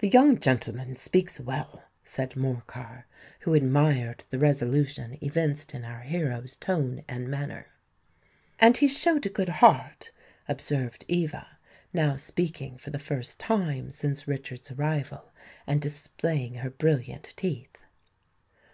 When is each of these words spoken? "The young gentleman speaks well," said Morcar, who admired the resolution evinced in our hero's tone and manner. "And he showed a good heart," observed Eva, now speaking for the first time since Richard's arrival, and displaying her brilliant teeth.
"The 0.00 0.10
young 0.10 0.38
gentleman 0.38 0.94
speaks 0.96 1.40
well," 1.40 1.84
said 2.04 2.36
Morcar, 2.36 3.06
who 3.40 3.54
admired 3.54 4.24
the 4.28 4.38
resolution 4.38 5.16
evinced 5.22 5.72
in 5.72 5.86
our 5.86 6.00
hero's 6.00 6.54
tone 6.54 7.02
and 7.08 7.28
manner. 7.30 7.68
"And 8.58 8.76
he 8.76 8.86
showed 8.86 9.24
a 9.24 9.30
good 9.30 9.48
heart," 9.48 10.10
observed 10.50 11.06
Eva, 11.08 11.46
now 11.94 12.14
speaking 12.16 12.76
for 12.76 12.90
the 12.90 12.98
first 12.98 13.38
time 13.38 13.90
since 13.90 14.28
Richard's 14.28 14.70
arrival, 14.70 15.32
and 15.66 15.80
displaying 15.80 16.56
her 16.56 16.68
brilliant 16.68 17.32
teeth. 17.34 17.78